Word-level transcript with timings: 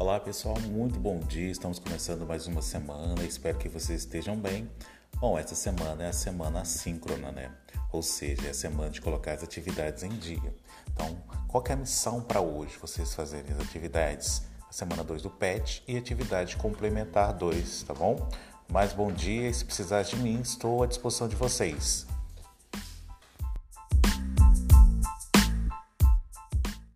Olá 0.00 0.20
pessoal, 0.20 0.54
muito 0.60 0.96
bom 1.00 1.18
dia. 1.18 1.50
Estamos 1.50 1.80
começando 1.80 2.24
mais 2.24 2.46
uma 2.46 2.62
semana. 2.62 3.20
Espero 3.24 3.58
que 3.58 3.68
vocês 3.68 4.02
estejam 4.02 4.36
bem. 4.36 4.70
Bom, 5.16 5.36
essa 5.36 5.56
semana 5.56 6.04
é 6.04 6.08
a 6.10 6.12
semana 6.12 6.60
assíncrona, 6.60 7.32
né? 7.32 7.50
Ou 7.90 8.00
seja, 8.00 8.46
é 8.46 8.50
a 8.50 8.54
semana 8.54 8.90
de 8.90 9.00
colocar 9.00 9.32
as 9.32 9.42
atividades 9.42 10.04
em 10.04 10.10
dia. 10.10 10.54
Então, 10.92 11.20
qual 11.48 11.64
é 11.68 11.72
a 11.72 11.76
missão 11.76 12.20
para 12.20 12.40
hoje? 12.40 12.78
Vocês 12.80 13.12
fazerem 13.12 13.52
as 13.52 13.60
atividades 13.60 14.42
a 14.68 14.72
semana 14.72 15.02
2 15.02 15.22
do 15.22 15.30
PET 15.30 15.82
e 15.88 15.96
atividade 15.96 16.56
complementar 16.58 17.32
2, 17.32 17.82
tá 17.82 17.92
bom? 17.92 18.28
Mais 18.70 18.92
bom 18.92 19.10
dia 19.10 19.52
se 19.52 19.64
precisar 19.64 20.02
de 20.02 20.14
mim, 20.14 20.40
estou 20.40 20.84
à 20.84 20.86
disposição 20.86 21.26
de 21.26 21.34
vocês. 21.34 22.06